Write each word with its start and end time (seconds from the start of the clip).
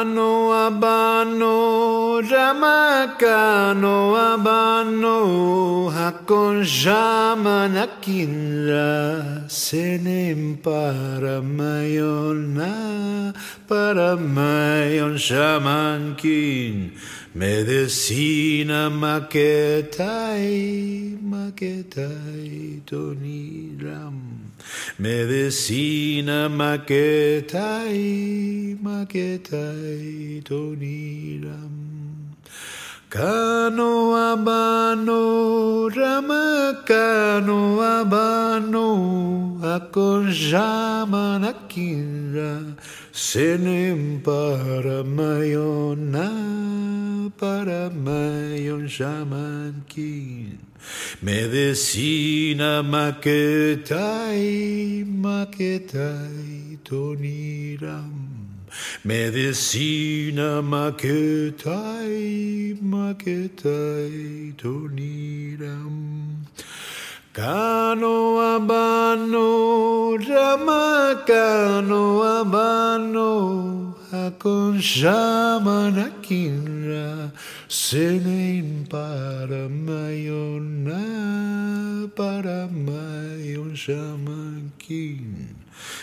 Abano 0.00 1.56
rama 2.24 3.16
kano 3.20 4.16
abano 4.16 5.92
hakon 5.92 6.64
shaman 6.64 7.76
akinra 7.76 9.44
senem 9.46 10.56
para 13.68 14.16
mayon 14.16 14.16
na 14.16 14.16
para 14.16 14.16
mayon 14.16 15.18
shaman 15.18 16.16
kin 16.16 16.92
medicina 17.34 18.90
maketai 18.90 20.50
maketai 21.22 22.80
toniram. 22.86 24.40
Medicina 24.98 26.48
maketai, 26.48 27.56
maketai 28.80 30.42
toniram. 30.44 31.70
Kano 33.08 34.14
abano, 34.14 35.88
rama 35.90 36.82
kano 36.86 37.80
abano, 37.80 39.49
akon 39.80 40.28
jaman 40.30 41.44
akira, 41.44 42.76
senem 43.12 44.20
para 44.22 45.02
mayona, 45.04 46.30
para 47.38 47.90
mayon 47.90 48.88
shaman 48.88 49.82
kin. 49.88 50.58
Medicina 51.22 52.82
maketai, 52.82 53.84
maketai 55.06 56.78
toniram. 56.84 58.12
Medicina 59.04 60.62
maketai, 60.62 61.64
maketai 62.82 64.54
toniram. 64.56 66.20
Kano 67.32 68.49
abano, 69.10 70.14
rama 70.16 71.20
kano 71.26 72.22
abano, 72.22 73.94
hakon 74.10 74.78
shamanakinra, 74.78 77.32
senem 77.68 78.86
para 78.88 79.68
mayona, 79.68 81.02
para 82.14 82.68
mayon 82.68 83.74
shamankin. 83.74 85.56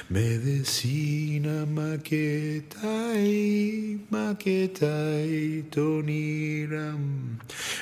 Medicina 0.10 1.66
maketai, 1.68 4.00
maketai 4.12 5.64
toniram. 5.70 7.38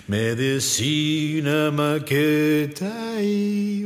Medicina 0.08 1.72
maketai, 1.72 2.78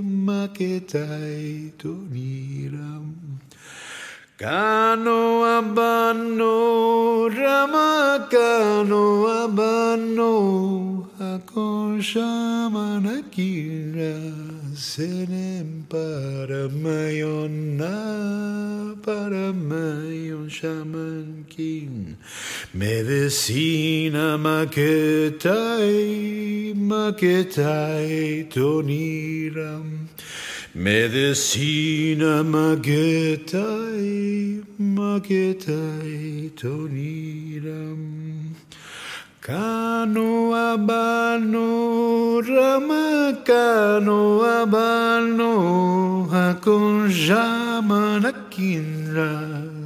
maketai 0.04 1.72
toniram. 1.78 3.16
Kano 4.38 5.46
abano, 5.48 7.30
rama 7.30 8.28
kano 8.30 9.28
abano, 9.48 11.08
ako 11.18 12.00
shamanakira, 12.04 13.16
senem 14.76 15.88
para 15.88 16.68
mayon 16.68 17.78
na, 17.78 18.20
shaman 20.50 21.46
king. 21.48 22.18
Medicina 22.72 24.38
maketai, 24.38 25.42
maketai 26.76 28.48
toniram. 28.48 30.08
Medicina 30.76 32.44
magetai, 32.44 33.64
magetai 34.80 36.52
toniram. 36.52 37.98
Kano 39.42 40.54
abano, 40.54 42.40
rama 42.46 43.34
kano 43.44 44.44
abano, 44.46 46.28
hakon 46.30 47.10
jamanakinra, 47.10 49.34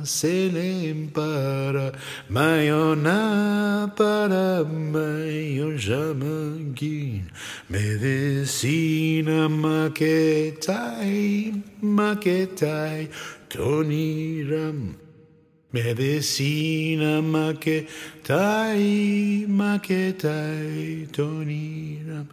selem 0.06 1.08
para 1.08 1.94
mayona 2.30 3.92
para 3.96 4.64
mayon 4.64 5.78
jamangin. 5.78 7.30
Medicina 7.70 9.50
maketai, 9.50 10.84
maketai 11.82 13.10
toniram. 13.50 14.96
Medicina 15.72 17.22
maketai, 17.22 18.86
maketai 19.48 21.08
toniram. 21.12 22.28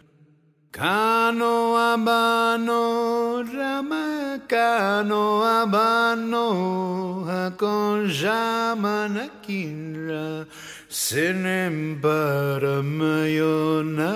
Kano 0.71 1.75
abano, 1.75 3.43
rama 3.43 4.39
kano 4.47 5.43
abano, 5.43 7.25
hakon 7.27 8.07
jamanakinra, 8.07 10.47
senem 10.87 11.99
para 12.01 12.81
mayona, 12.81 14.15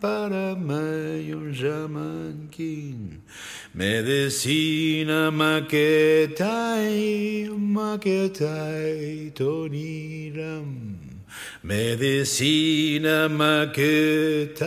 para 0.00 0.54
mayon 0.54 1.52
jamankin. 1.52 3.18
Medicina 3.74 5.32
maketai, 5.32 7.48
maketai 7.50 9.32
toniram. 9.34 11.01
Medicina 11.62 13.28
maketai, 13.28 14.66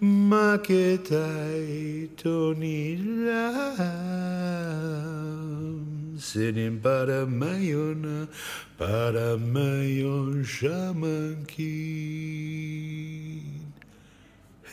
maketai 0.00 2.08
toniram. 2.16 3.76
Senim 6.18 6.80
para 6.80 7.26
mayona, 7.26 8.28
para 8.78 9.36
mayon 9.36 10.44
shamankin. 10.44 11.62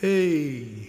Hey. 0.00 0.79